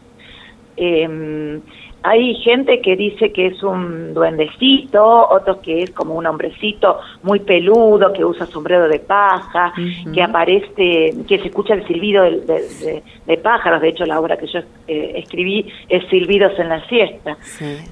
Eh, 0.78 1.60
hay 2.08 2.36
gente 2.36 2.82
que 2.82 2.96
dice 2.96 3.32
que 3.32 3.48
es 3.48 3.64
un 3.64 4.14
duendecito, 4.14 5.28
otros 5.28 5.58
que 5.58 5.82
es 5.82 5.90
como 5.90 6.14
un 6.14 6.28
hombrecito 6.28 7.00
muy 7.24 7.40
peludo, 7.40 8.14
que 8.14 8.24
usa 8.24 8.46
sombrero 8.46 8.88
de 8.88 9.00
paja, 9.00 9.74
que 10.14 10.22
aparece, 10.22 11.16
que 11.28 11.40
se 11.40 11.48
escucha 11.48 11.74
el 11.74 11.88
silbido 11.88 12.24
de, 12.24 13.38
pájaros. 13.42 13.82
De 13.82 13.90
hecho, 13.90 14.06
la 14.06 14.20
obra 14.20 14.38
que 14.38 14.46
yo 14.46 14.60
eh, 14.88 15.14
escribí 15.16 15.66
es 15.90 16.08
Silbidos 16.10 16.58
en 16.60 16.70
la 16.70 16.88
siesta, 16.88 17.38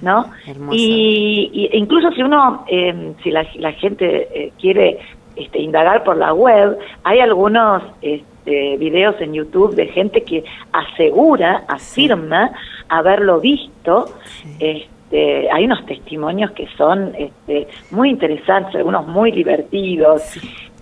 ¿no? 0.04 0.28
Y, 0.72 1.70
incluso 1.74 2.12
si 2.12 2.22
uno, 2.22 2.66
em, 2.68 3.16
si 3.24 3.32
la, 3.32 3.72
gente 3.72 4.28
eh, 4.32 4.54
quiere 4.60 5.00
este, 5.36 5.60
indagar 5.60 6.04
por 6.04 6.18
la 6.18 6.34
web, 6.34 6.78
hay 7.04 7.20
algunos 7.20 7.84
este, 8.02 8.78
videos 8.78 9.20
en 9.20 9.34
YouTube 9.34 9.76
de 9.76 9.88
gente 9.88 10.24
que 10.24 10.44
asegura, 10.72 11.64
afirma 11.68 12.52
haberlo 12.90 13.40
visto. 13.40 14.06
Este, 14.60 15.50
hay 15.52 15.66
unos 15.66 15.86
testimonios 15.86 16.52
que 16.52 16.68
son 16.78 17.14
este, 17.18 17.68
muy 17.92 18.10
interesantes, 18.10 18.76
algunos 18.76 19.08
muy 19.08 19.32
divertidos, 19.32 20.22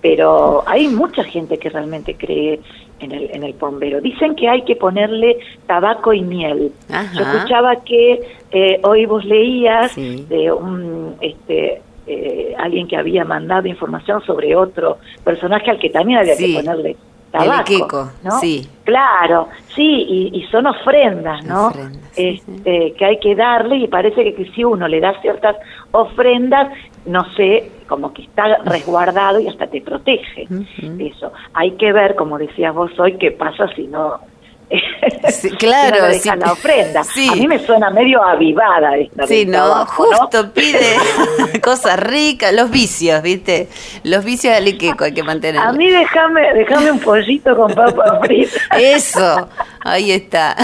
pero 0.02 0.64
hay 0.66 0.88
mucha 0.88 1.24
gente 1.24 1.58
que 1.58 1.70
realmente 1.70 2.16
cree 2.16 2.60
en 3.00 3.12
el, 3.12 3.30
en 3.34 3.44
el 3.44 3.54
bombero. 3.54 4.02
Dicen 4.02 4.36
que 4.36 4.48
hay 4.48 4.64
que 4.64 4.76
ponerle 4.76 5.38
tabaco 5.68 6.14
y 6.14 6.22
miel. 6.22 6.72
Yo 7.14 7.22
escuchaba 7.22 7.78
que 7.78 8.22
eh, 8.52 8.80
hoy 8.84 9.06
vos 9.06 9.26
leías 9.26 9.96
de 9.96 10.52
un... 10.52 11.16
Este, 11.22 11.82
eh, 12.08 12.56
alguien 12.58 12.88
que 12.88 12.98
había 12.98 13.24
mandado 13.24 13.68
información 13.68 14.22
sobre 14.26 14.56
otro 14.56 14.98
personaje 15.24 15.70
al 15.70 15.80
que 15.80 15.90
también 15.90 16.20
había 16.20 16.36
que 16.36 16.54
ponerle 16.54 16.98
tabaco, 17.32 18.12
¿no? 18.24 18.40
sí. 18.40 18.68
Claro, 18.84 19.48
sí, 19.76 20.32
y, 20.34 20.44
son 20.52 20.68
ofrendas, 20.68 21.46
¿no? 21.46 21.72
este, 22.16 22.94
Que 22.94 23.06
hay 23.06 23.20
que 23.20 23.36
darle 23.36 23.78
y 23.78 23.88
parece 23.88 24.34
que, 24.34 24.46
si 24.52 24.64
uno 24.64 24.88
le 24.88 25.00
da 25.00 25.20
ciertas 25.22 25.56
ofrendas, 25.92 26.74
no 27.06 27.24
sé, 27.36 27.72
como 27.88 28.14
que 28.14 28.24
está 28.24 28.58
resguardado 28.66 29.40
y 29.40 29.48
hasta 29.48 29.68
te 29.68 29.82
protege. 29.82 30.48
Eso. 31.00 31.32
Hay 31.54 31.72
que 31.72 31.94
ver, 31.94 32.16
como 32.16 32.38
decías 32.38 32.74
vos 32.74 32.92
hoy, 33.00 33.18
qué 33.18 33.32
pasa 33.32 33.68
si 33.76 33.88
no 33.88 34.20
claro, 35.60 36.08
la 36.38 36.52
ofrenda. 36.52 37.02
A 37.32 37.36
mí 37.36 37.48
me 37.48 37.60
suena 37.60 37.90
medio 37.90 38.24
avivada 38.24 38.96
esta 38.98 39.28
Sí, 39.28 39.46
no, 39.46 39.86
justo 39.86 40.52
pide 40.54 40.96
cosas 41.62 42.00
ricas, 42.00 42.54
los 42.54 42.72
vicios, 42.72 43.22
¿viste? 43.22 43.68
Los 44.04 44.24
vicios 44.24 44.54
de 44.54 44.58
Aliqueco 44.58 45.04
hay 45.04 45.14
que 45.14 45.24
mantener. 45.24 45.62
A 45.62 45.72
mí 45.74 45.90
déjame 45.90 46.54
déjame 46.54 46.92
un 46.92 47.00
pollito 47.00 47.56
con 47.56 47.74
papa 47.74 48.20
frita. 48.22 48.60
Eso, 48.78 49.50
ahí 49.82 50.12
está. 50.12 50.56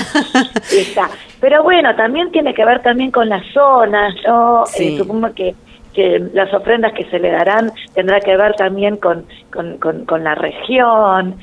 está. 0.71 1.09
Pero 1.39 1.63
bueno, 1.63 1.95
también 1.95 2.31
tiene 2.31 2.53
que 2.53 2.65
ver 2.65 2.81
también 2.81 3.11
con 3.11 3.29
la 3.29 3.41
zona. 3.53 4.13
Yo 4.25 4.63
eh, 4.77 4.97
supongo 4.97 5.33
que 5.33 5.55
que 5.97 6.19
las 6.31 6.53
ofrendas 6.53 6.93
que 6.93 7.05
se 7.05 7.17
le 7.17 7.31
darán 7.31 7.71
tendrá 7.95 8.19
que 8.19 8.37
ver 8.37 8.53
también 8.53 8.97
con, 8.97 9.25
con, 9.49 10.23
la 10.23 10.35
región, 10.35 11.37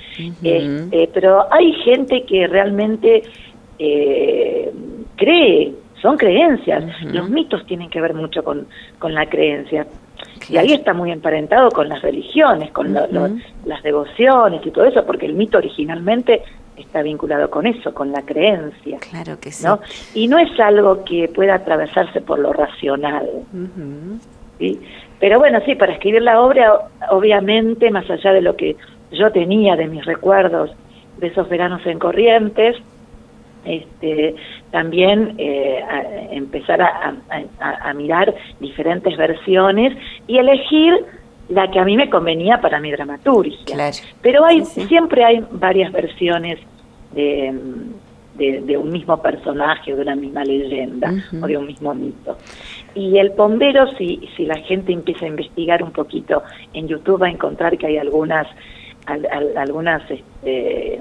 este, 0.44 1.10
pero 1.12 1.52
hay 1.52 1.72
gente 1.82 2.22
que 2.22 2.46
realmente 2.46 3.24
eh, 3.80 4.72
cree, 5.16 5.72
son 6.00 6.16
creencias, 6.16 6.84
los 7.02 7.28
mitos 7.28 7.66
tienen 7.66 7.90
que 7.90 8.00
ver 8.00 8.14
mucho 8.14 8.44
con, 8.44 8.68
con 9.00 9.12
la 9.12 9.26
creencia. 9.26 9.88
Y 10.48 10.56
ahí 10.56 10.72
está 10.72 10.94
muy 10.94 11.10
emparentado 11.10 11.70
con 11.70 11.88
las 11.88 12.00
religiones, 12.02 12.70
con 12.70 12.94
las 12.94 13.82
devociones 13.82 14.64
y 14.64 14.70
todo 14.70 14.84
eso, 14.84 15.04
porque 15.04 15.26
el 15.26 15.34
mito 15.34 15.58
originalmente 15.58 16.42
está 16.76 17.02
vinculado 17.02 17.50
con 17.50 17.66
eso, 17.66 17.92
con 17.92 18.12
la 18.12 18.22
creencia. 18.22 18.98
Claro 18.98 19.38
que 19.40 19.52
sí. 19.52 19.66
Y 20.14 20.28
no 20.28 20.38
es 20.38 20.58
algo 20.58 21.04
que 21.04 21.28
pueda 21.28 21.56
atravesarse 21.56 22.20
por 22.20 22.38
lo 22.38 22.52
racional. 22.52 23.28
Pero 25.20 25.38
bueno, 25.38 25.60
sí, 25.64 25.74
para 25.74 25.92
escribir 25.92 26.22
la 26.22 26.40
obra, 26.40 26.88
obviamente, 27.10 27.90
más 27.90 28.08
allá 28.10 28.32
de 28.32 28.42
lo 28.42 28.56
que 28.56 28.76
yo 29.12 29.30
tenía 29.32 29.76
de 29.76 29.86
mis 29.86 30.04
recuerdos 30.04 30.70
de 31.18 31.28
esos 31.28 31.48
veranos 31.48 31.84
en 31.86 31.98
Corrientes, 31.98 32.76
este, 33.64 34.34
también 34.70 35.34
eh, 35.38 35.82
empezar 36.32 36.82
a, 36.82 37.94
mirar 37.94 38.34
diferentes 38.60 39.16
versiones 39.16 39.96
y 40.26 40.38
elegir 40.38 40.94
la 41.48 41.70
que 41.70 41.78
a 41.78 41.84
mí 41.84 41.96
me 41.96 42.10
convenía 42.10 42.60
para 42.60 42.80
mi 42.80 42.90
dramaturgia. 42.90 43.92
Pero 44.20 44.44
hay 44.44 44.64
siempre 44.64 45.24
hay 45.24 45.44
varias 45.52 45.92
versiones 45.92 46.58
de, 47.12 47.54
de, 48.36 48.76
un 48.76 48.90
mismo 48.90 49.20
personaje 49.22 49.92
o 49.92 49.96
de 49.96 50.02
una 50.02 50.16
misma 50.16 50.44
leyenda 50.44 51.12
o 51.40 51.46
de 51.46 51.56
un 51.56 51.66
mismo 51.66 51.94
mito. 51.94 52.36
Y 52.94 53.18
el 53.18 53.30
bombero, 53.30 53.86
si, 53.96 54.28
si 54.36 54.46
la 54.46 54.56
gente 54.56 54.92
empieza 54.92 55.24
a 55.24 55.28
investigar 55.28 55.82
un 55.82 55.92
poquito 55.92 56.42
en 56.72 56.88
YouTube, 56.88 57.22
va 57.22 57.26
a 57.26 57.30
encontrar 57.30 57.76
que 57.78 57.86
hay 57.86 57.98
algunas, 57.98 58.46
algunas 59.06 60.02
este, 60.10 61.00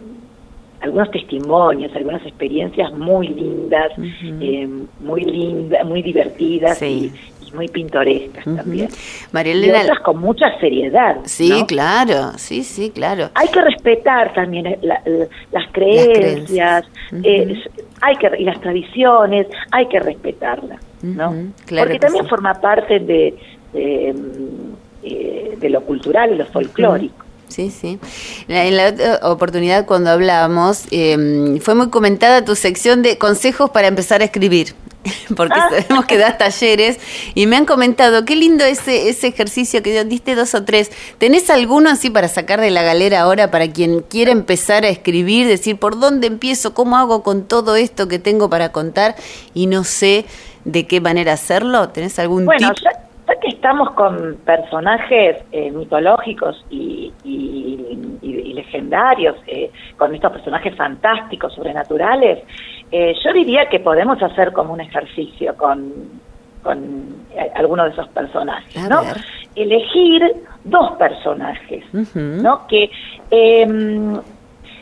algunos 0.83 1.09
testimonios, 1.11 1.95
algunas 1.95 2.25
experiencias 2.25 2.91
muy 2.93 3.29
lindas, 3.29 3.93
eh, 4.21 4.67
muy 4.99 5.21
lindas, 5.23 5.85
muy 5.85 6.01
divertidas 6.01 6.81
y, 6.81 7.09
muy 7.53 7.67
pintorescas 7.67 8.43
también. 8.43 8.89
María 9.31 9.53
y 9.55 9.69
otras 9.69 9.99
con 9.99 10.19
mucha 10.19 10.45
seriedad. 10.59 11.17
Sí, 11.25 11.63
claro, 11.67 12.31
sí, 12.37 12.63
sí, 12.63 12.89
claro. 12.89 13.29
Hay 13.35 13.47
que 13.47 13.61
respetar 13.61 14.33
también 14.33 14.67
eh, 14.67 14.79
las 15.51 15.71
creencias, 15.71 16.85
hay 18.01 18.15
que 18.17 18.31
y 18.37 18.43
las 18.43 18.59
tradiciones, 18.61 19.47
hay 19.71 19.87
que 19.87 19.99
respetarlas, 19.99 20.79
¿no? 21.01 21.33
Porque 21.67 21.99
también 21.99 22.27
forma 22.27 22.53
parte 22.55 22.99
de, 22.99 23.35
de, 23.73 25.57
de, 25.59 25.69
lo 25.69 25.81
cultural 25.81 26.33
y 26.33 26.35
lo 26.35 26.45
folclórico. 26.45 27.23
Sí, 27.53 27.69
sí. 27.69 27.99
En 28.47 28.77
la 28.77 28.89
otra 28.89 29.19
oportunidad 29.29 29.85
cuando 29.85 30.09
hablábamos, 30.09 30.85
em, 30.89 31.59
fue 31.59 31.75
muy 31.75 31.89
comentada 31.89 32.43
tu 32.43 32.55
sección 32.55 33.03
de 33.03 33.19
consejos 33.19 33.69
para 33.69 33.87
empezar 33.87 34.21
a 34.21 34.25
escribir, 34.25 34.73
porque 35.35 35.59
ah. 35.59 35.69
sabemos 35.69 36.05
que 36.05 36.17
das 36.17 36.37
talleres 36.37 36.99
y 37.35 37.47
me 37.47 37.55
han 37.55 37.65
comentado, 37.65 38.25
qué 38.25 38.35
lindo 38.35 38.63
ese, 38.63 39.09
ese 39.09 39.27
ejercicio 39.27 39.83
que 39.83 40.03
diste 40.05 40.35
dos 40.35 40.55
o 40.55 40.63
tres. 40.63 40.91
¿Tenés 41.17 41.49
alguno 41.49 41.89
así 41.89 42.09
para 42.09 42.27
sacar 42.27 42.61
de 42.61 42.71
la 42.71 42.83
galera 42.83 43.21
ahora 43.21 43.51
para 43.51 43.67
quien 43.71 44.01
quiera 44.01 44.31
empezar 44.31 44.85
a 44.85 44.89
escribir, 44.89 45.47
decir 45.47 45.77
por 45.77 45.99
dónde 45.99 46.27
empiezo, 46.27 46.73
cómo 46.73 46.97
hago 46.97 47.23
con 47.23 47.47
todo 47.47 47.75
esto 47.75 48.07
que 48.07 48.19
tengo 48.19 48.49
para 48.49 48.71
contar 48.71 49.15
y 49.53 49.67
no 49.67 49.83
sé 49.83 50.25
de 50.65 50.87
qué 50.87 51.01
manera 51.01 51.33
hacerlo? 51.33 51.89
¿Tenés 51.89 52.19
algún 52.19 52.45
bueno, 52.45 52.71
ya 52.81 52.91
que 53.39 53.49
estamos 53.49 53.91
con 53.91 54.37
personajes 54.45 55.37
eh, 55.51 55.71
mitológicos 55.71 56.63
y, 56.69 57.11
legendarios, 58.53 59.35
eh, 59.47 59.71
con 59.97 60.13
estos 60.13 60.31
personajes 60.31 60.75
fantásticos, 60.75 61.53
sobrenaturales, 61.53 62.39
eh, 62.95 63.15
yo 63.25 63.33
diría 63.33 63.67
que 63.69 63.79
podemos 63.79 64.21
hacer 64.21 64.53
como 64.53 64.71
un 64.71 64.79
ejercicio 64.79 65.57
con, 65.57 65.91
con 66.61 67.15
alguno 67.55 67.85
de 67.85 67.89
esos 67.89 68.07
personajes, 68.09 68.87
¿no? 68.87 69.01
Elegir 69.55 70.21
dos 70.63 70.91
personajes, 70.91 71.83
¿no? 72.13 72.67
Que 72.67 72.91
em, 73.31 74.15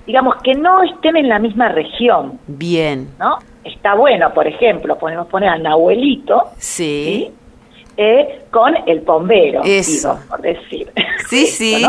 digamos 0.05 0.35
que 0.43 0.53
no 0.55 0.83
estén 0.83 1.15
en 1.15 1.29
la 1.29 1.39
misma 1.39 1.69
región. 1.69 2.37
Bien. 2.47 3.07
¿No? 3.17 3.37
Está 3.63 3.95
bueno, 3.95 4.33
por 4.33 4.45
ejemplo, 4.45 4.97
podemos 4.97 5.27
poner 5.27 5.47
a 5.47 5.57
Nahuelito. 5.57 6.49
Sí. 6.57 7.31
Eh, 7.98 8.43
con 8.50 8.74
el 8.88 9.01
bombero, 9.01 9.62
Digo, 9.63 10.19
por 10.29 10.41
decir. 10.41 10.89
Sí, 11.27 11.45
sí. 11.48 11.86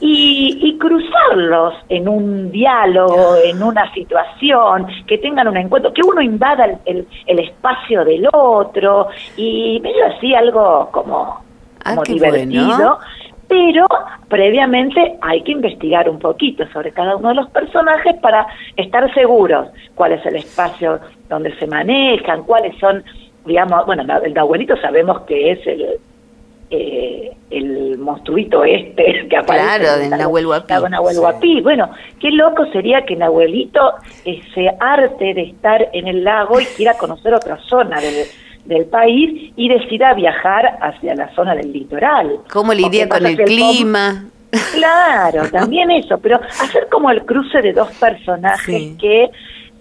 Y, 0.00 0.76
cruzarlos 0.78 1.74
en 1.88 2.08
un 2.08 2.50
diálogo, 2.50 3.36
en 3.36 3.62
una 3.62 3.92
situación, 3.94 4.86
que 5.06 5.18
tengan 5.18 5.46
un 5.46 5.56
encuentro, 5.56 5.92
que 5.92 6.02
uno 6.02 6.20
invada 6.20 6.66
el, 6.84 7.06
el, 7.26 7.38
espacio 7.38 8.04
del 8.04 8.28
otro 8.32 9.08
y 9.36 9.78
medio 9.80 10.06
así 10.06 10.34
algo 10.34 10.88
como, 10.90 11.40
ah, 11.84 11.96
divertido. 12.04 12.98
Pero 13.46 13.86
previamente 14.28 15.18
hay 15.20 15.42
que 15.42 15.52
investigar 15.52 16.08
un 16.08 16.18
poquito 16.18 16.66
sobre 16.72 16.90
cada 16.90 17.16
uno 17.16 17.28
de 17.28 17.34
los 17.34 17.50
personajes 17.50 18.16
para 18.20 18.46
estar 18.76 19.12
seguros 19.14 19.68
cuál 19.94 20.12
es 20.12 20.24
el 20.24 20.36
espacio 20.36 20.98
donde 21.28 21.54
se 21.58 21.66
manejan, 21.66 22.44
cuáles 22.44 22.76
son 22.78 23.04
digamos, 23.44 23.86
bueno, 23.86 24.04
el 24.24 24.38
abuelito 24.38 24.76
sabemos 24.76 25.22
que 25.22 25.52
es 25.52 25.66
el, 25.66 25.98
eh, 26.70 27.32
el 27.50 27.98
monstruito 27.98 28.64
este 28.64 29.26
que 29.30 29.36
aparece. 29.36 29.80
Claro, 29.80 29.98
de 29.98 30.08
Nahuel 30.08 30.46
Guapí. 31.18 31.60
Bueno, 31.60 31.90
qué 32.20 32.30
loco 32.30 32.64
sería 32.72 33.04
que 33.04 33.16
Nahuelito 33.16 33.94
se 34.24 34.70
arte 34.80 35.34
de 35.34 35.42
estar 35.42 35.88
en 35.92 36.08
el 36.08 36.24
lago 36.24 36.60
y 36.60 36.64
quiera 36.64 36.94
conocer 36.94 37.34
otra 37.34 37.58
zona 37.68 38.00
del, 38.00 38.26
del 38.64 38.86
país 38.86 39.52
y 39.56 39.68
decida 39.68 40.14
viajar 40.14 40.78
hacia 40.80 41.14
la 41.14 41.34
zona 41.34 41.54
del 41.54 41.72
litoral. 41.72 42.38
¿Cómo 42.50 42.72
lidia 42.72 43.08
con 43.08 43.26
el 43.26 43.36
clima? 43.36 44.26
Claro, 44.74 45.48
también 45.50 45.90
eso, 45.90 46.18
pero 46.18 46.36
hacer 46.36 46.86
como 46.90 47.10
el 47.10 47.24
cruce 47.24 47.62
de 47.62 47.72
dos 47.72 47.90
personajes 47.92 48.96
que 48.98 49.30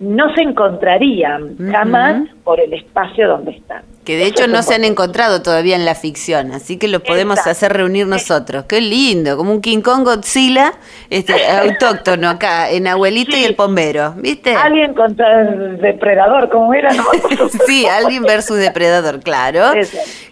no 0.01 0.33
se 0.33 0.41
encontrarían 0.41 1.57
jamás 1.71 2.23
por 2.43 2.59
el 2.59 2.73
espacio 2.73 3.27
donde 3.27 3.51
están. 3.51 3.83
Que 4.03 4.17
de 4.17 4.25
hecho 4.25 4.47
no 4.47 4.63
se 4.63 4.73
han 4.73 4.83
encontrado 4.83 5.43
todavía 5.43 5.75
en 5.75 5.85
la 5.85 5.93
ficción, 5.93 6.51
así 6.53 6.77
que 6.77 6.87
lo 6.87 7.01
podemos 7.01 7.45
hacer 7.45 7.71
reunir 7.71 8.07
nosotros. 8.07 8.65
Qué 8.65 8.81
lindo, 8.81 9.37
como 9.37 9.51
un 9.51 9.61
King 9.61 9.81
Kong 9.81 10.03
Godzilla 10.03 10.73
este, 11.11 11.33
autóctono 11.47 12.29
acá, 12.29 12.71
en 12.71 12.87
Abuelito 12.87 13.37
y 13.37 13.43
el 13.43 13.53
Pombero, 13.53 14.15
¿viste? 14.17 14.55
Alguien 14.55 14.95
contra 14.95 15.41
el 15.41 15.77
depredador, 15.79 16.49
como 16.49 16.73
era, 16.73 16.91
no 16.93 17.03
Sí, 17.67 17.85
alguien 17.85 18.23
versus 18.23 18.57
depredador, 18.57 19.19
claro. 19.19 19.71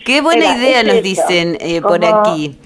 Qué 0.04 0.22
buena 0.22 0.58
idea 0.58 0.82
nos 0.82 1.04
dicen 1.04 1.58
eh, 1.60 1.80
por 1.80 2.04
aquí. 2.04 2.58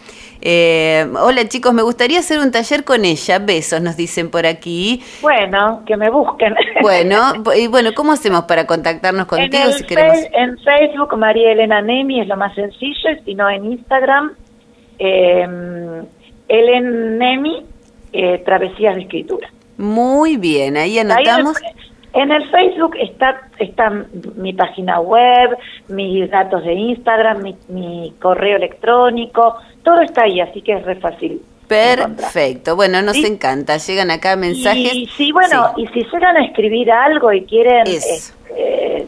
Eh, 0.46 1.08
hola 1.22 1.48
chicos, 1.48 1.74
me 1.74 1.84
gustaría 1.84 2.20
hacer 2.20 2.40
un 2.40 2.52
taller 2.52 2.84
con 2.84 3.06
ella. 3.06 3.40
Besos, 3.40 3.82
nos 3.82 3.96
dicen 3.96 4.30
por 4.30 4.46
aquí. 4.46 5.02
Bueno, 5.22 5.84
que 5.86 5.96
me 5.96 6.10
busquen. 6.10 6.54
Bueno, 6.82 7.32
y 7.58 7.68
bueno, 7.68 7.92
¿cómo 7.96 8.12
hacemos 8.12 8.44
para 8.44 8.68
contactarnos 8.68 9.26
contigo 9.26 9.64
en 9.68 9.72
si 9.72 9.86
queremos? 9.86 10.18
En 10.34 10.58
Facebook, 10.58 11.18
María 11.18 11.54
Elena 11.54 11.82
Nemi 11.82 12.20
es 12.20 12.28
lo 12.28 12.36
más 12.36 12.54
sencillo, 12.56 13.10
si 13.24 13.36
no 13.36 13.50
en 13.50 13.72
Instagram, 13.72 14.34
eh, 15.00 15.48
Elen 16.50 17.18
Nemi, 17.18 17.66
eh, 18.12 18.44
Travesías 18.46 18.96
de 18.96 19.04
Escritura. 19.04 19.50
Muy 19.78 20.36
bien, 20.36 20.76
ahí 20.76 21.00
anotamos. 21.00 21.58
En 22.14 22.32
el 22.32 22.48
Facebook 22.52 22.96
está, 23.00 23.42
está 23.58 23.90
mi 24.36 24.54
página 24.54 25.00
web, 25.00 25.58
mis 25.88 26.30
datos 26.30 26.64
de 26.64 26.74
Instagram, 26.74 27.42
mi, 27.70 28.14
correo 28.20 28.58
electrónico, 28.58 29.56
todo 29.84 30.02
está 30.02 30.24
ahí, 30.24 30.40
así 30.40 30.62
que 30.62 30.74
es 30.74 30.84
re 30.84 30.96
fácil. 30.96 31.42
Perfecto, 31.68 32.76
bueno, 32.76 33.02
nos 33.02 33.18
encanta, 33.18 33.78
llegan 33.78 34.12
acá 34.12 34.36
mensajes. 34.36 34.94
Y 34.94 35.08
sí, 35.08 35.32
bueno, 35.32 35.74
y 35.78 35.88
si 35.88 36.04
llegan 36.04 36.38
a 36.38 36.46
escribir 36.46 36.92
algo 36.92 37.32
y 37.32 37.46
quieren 37.46 37.88
este, 37.88 39.08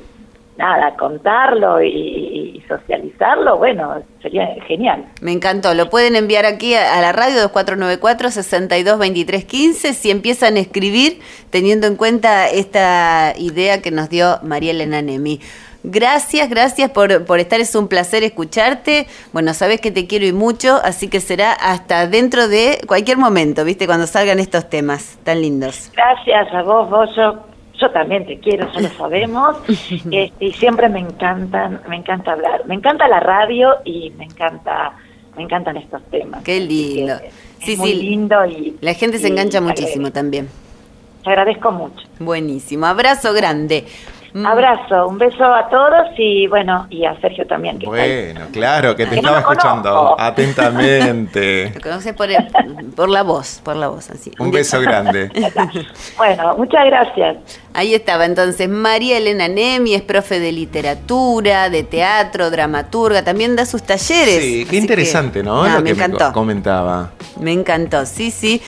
nada, 0.57 0.95
contarlo 0.95 1.83
y, 1.83 2.63
socializarlo, 2.67 3.57
bueno, 3.57 4.01
sería 4.23 4.47
genial. 4.67 5.05
Me 5.21 5.31
encantó. 5.31 5.75
Lo 5.75 5.91
pueden 5.91 6.15
enviar 6.15 6.47
aquí 6.47 6.73
a, 6.73 6.99
la 6.99 7.11
radio 7.11 7.47
2494-622315 7.51 9.93
si 9.93 10.09
empiezan 10.09 10.55
a 10.55 10.61
escribir 10.61 11.19
teniendo 11.51 11.85
en 11.85 11.95
cuenta 11.95 12.49
esta 12.49 13.35
idea 13.37 13.83
que 13.83 13.91
nos 13.91 14.09
dio 14.09 14.39
María 14.41 14.71
Elena 14.71 15.03
Nemi. 15.03 15.41
Gracias, 15.87 16.49
gracias 16.49 16.89
por, 16.91 17.25
por 17.25 17.39
estar, 17.39 17.59
es 17.59 17.75
un 17.75 17.87
placer 17.87 18.23
escucharte. 18.23 19.07
Bueno, 19.33 19.53
sabes 19.53 19.81
que 19.81 19.91
te 19.91 20.07
quiero 20.07 20.25
y 20.25 20.33
mucho, 20.33 20.79
así 20.83 21.07
que 21.09 21.19
será 21.19 21.53
hasta 21.53 22.07
dentro 22.07 22.47
de 22.47 22.81
cualquier 22.87 23.17
momento, 23.17 23.63
¿viste? 23.63 23.85
Cuando 23.85 24.07
salgan 24.07 24.39
estos 24.39 24.69
temas 24.69 25.17
tan 25.23 25.41
lindos. 25.41 25.91
Gracias 25.95 26.53
a 26.53 26.63
vos, 26.63 26.89
Bollo 26.89 27.55
yo 27.79 27.91
también 27.91 28.25
te 28.25 28.39
quiero, 28.39 28.71
ya 28.71 28.81
lo 28.81 28.89
sabemos, 28.97 29.57
este, 29.67 30.31
y 30.39 30.51
siempre 30.53 30.89
me 30.89 30.99
encantan, 30.99 31.81
me 31.87 31.97
encanta 31.97 32.33
hablar, 32.33 32.65
me 32.65 32.75
encanta 32.75 33.07
la 33.07 33.19
radio 33.19 33.75
y 33.83 34.11
me 34.11 34.25
encanta, 34.25 34.93
me 35.35 35.43
encantan 35.43 35.77
estos 35.77 36.01
temas. 36.03 36.43
Qué 36.43 36.59
lindo. 36.59 37.15
sí, 37.59 37.75
muy 37.77 37.93
lindo 37.93 38.45
y 38.45 38.77
la 38.81 38.93
gente 38.93 39.19
se 39.19 39.27
engancha 39.27 39.61
muchísimo 39.61 40.11
también. 40.11 40.49
Te 41.23 41.31
agradezco 41.31 41.71
mucho. 41.71 42.05
Buenísimo, 42.19 42.85
abrazo 42.85 43.33
grande. 43.33 43.85
Mm. 44.35 44.45
Abrazo, 44.45 45.07
un 45.07 45.17
beso 45.17 45.45
a 45.45 45.69
todos 45.69 46.09
y 46.17 46.45
bueno, 46.47 46.87
y 46.89 47.05
a 47.05 47.17
Sergio 47.21 47.47
también. 47.47 47.79
bueno, 47.79 48.41
claro, 48.51 48.93
que 48.93 49.05
te 49.05 49.15
estaba 49.15 49.39
escuchando 49.39 50.13
atentamente. 50.19 51.71
Lo 51.75 51.79
conoces 51.79 52.13
por, 52.13 52.27
por 52.97 53.07
la 53.07 53.23
voz, 53.23 53.61
por 53.63 53.77
la 53.77 53.87
voz, 53.87 54.09
así. 54.09 54.31
Un 54.37 54.51
beso 54.51 54.81
grande. 54.81 55.31
bueno, 56.17 56.53
muchas 56.57 56.85
gracias. 56.85 57.37
Ahí 57.73 57.93
estaba 57.93 58.25
entonces 58.25 58.67
María 58.67 59.19
Elena 59.19 59.47
Nemi, 59.47 59.93
es 59.93 60.01
profe 60.01 60.41
de 60.41 60.51
literatura, 60.51 61.69
de 61.69 61.83
teatro, 61.83 62.51
dramaturga, 62.51 63.23
también 63.23 63.55
da 63.55 63.65
sus 63.65 63.83
talleres. 63.83 64.43
Sí, 64.43 64.67
qué 64.69 64.75
interesante, 64.75 65.43
¿no? 65.43 65.65
Lo 65.65 65.81
me 65.81 65.91
encantó. 65.91 66.33
comentaba. 66.33 67.11
Me 67.39 67.53
encantó, 67.53 68.05
sí, 68.05 68.31
sí. 68.31 68.61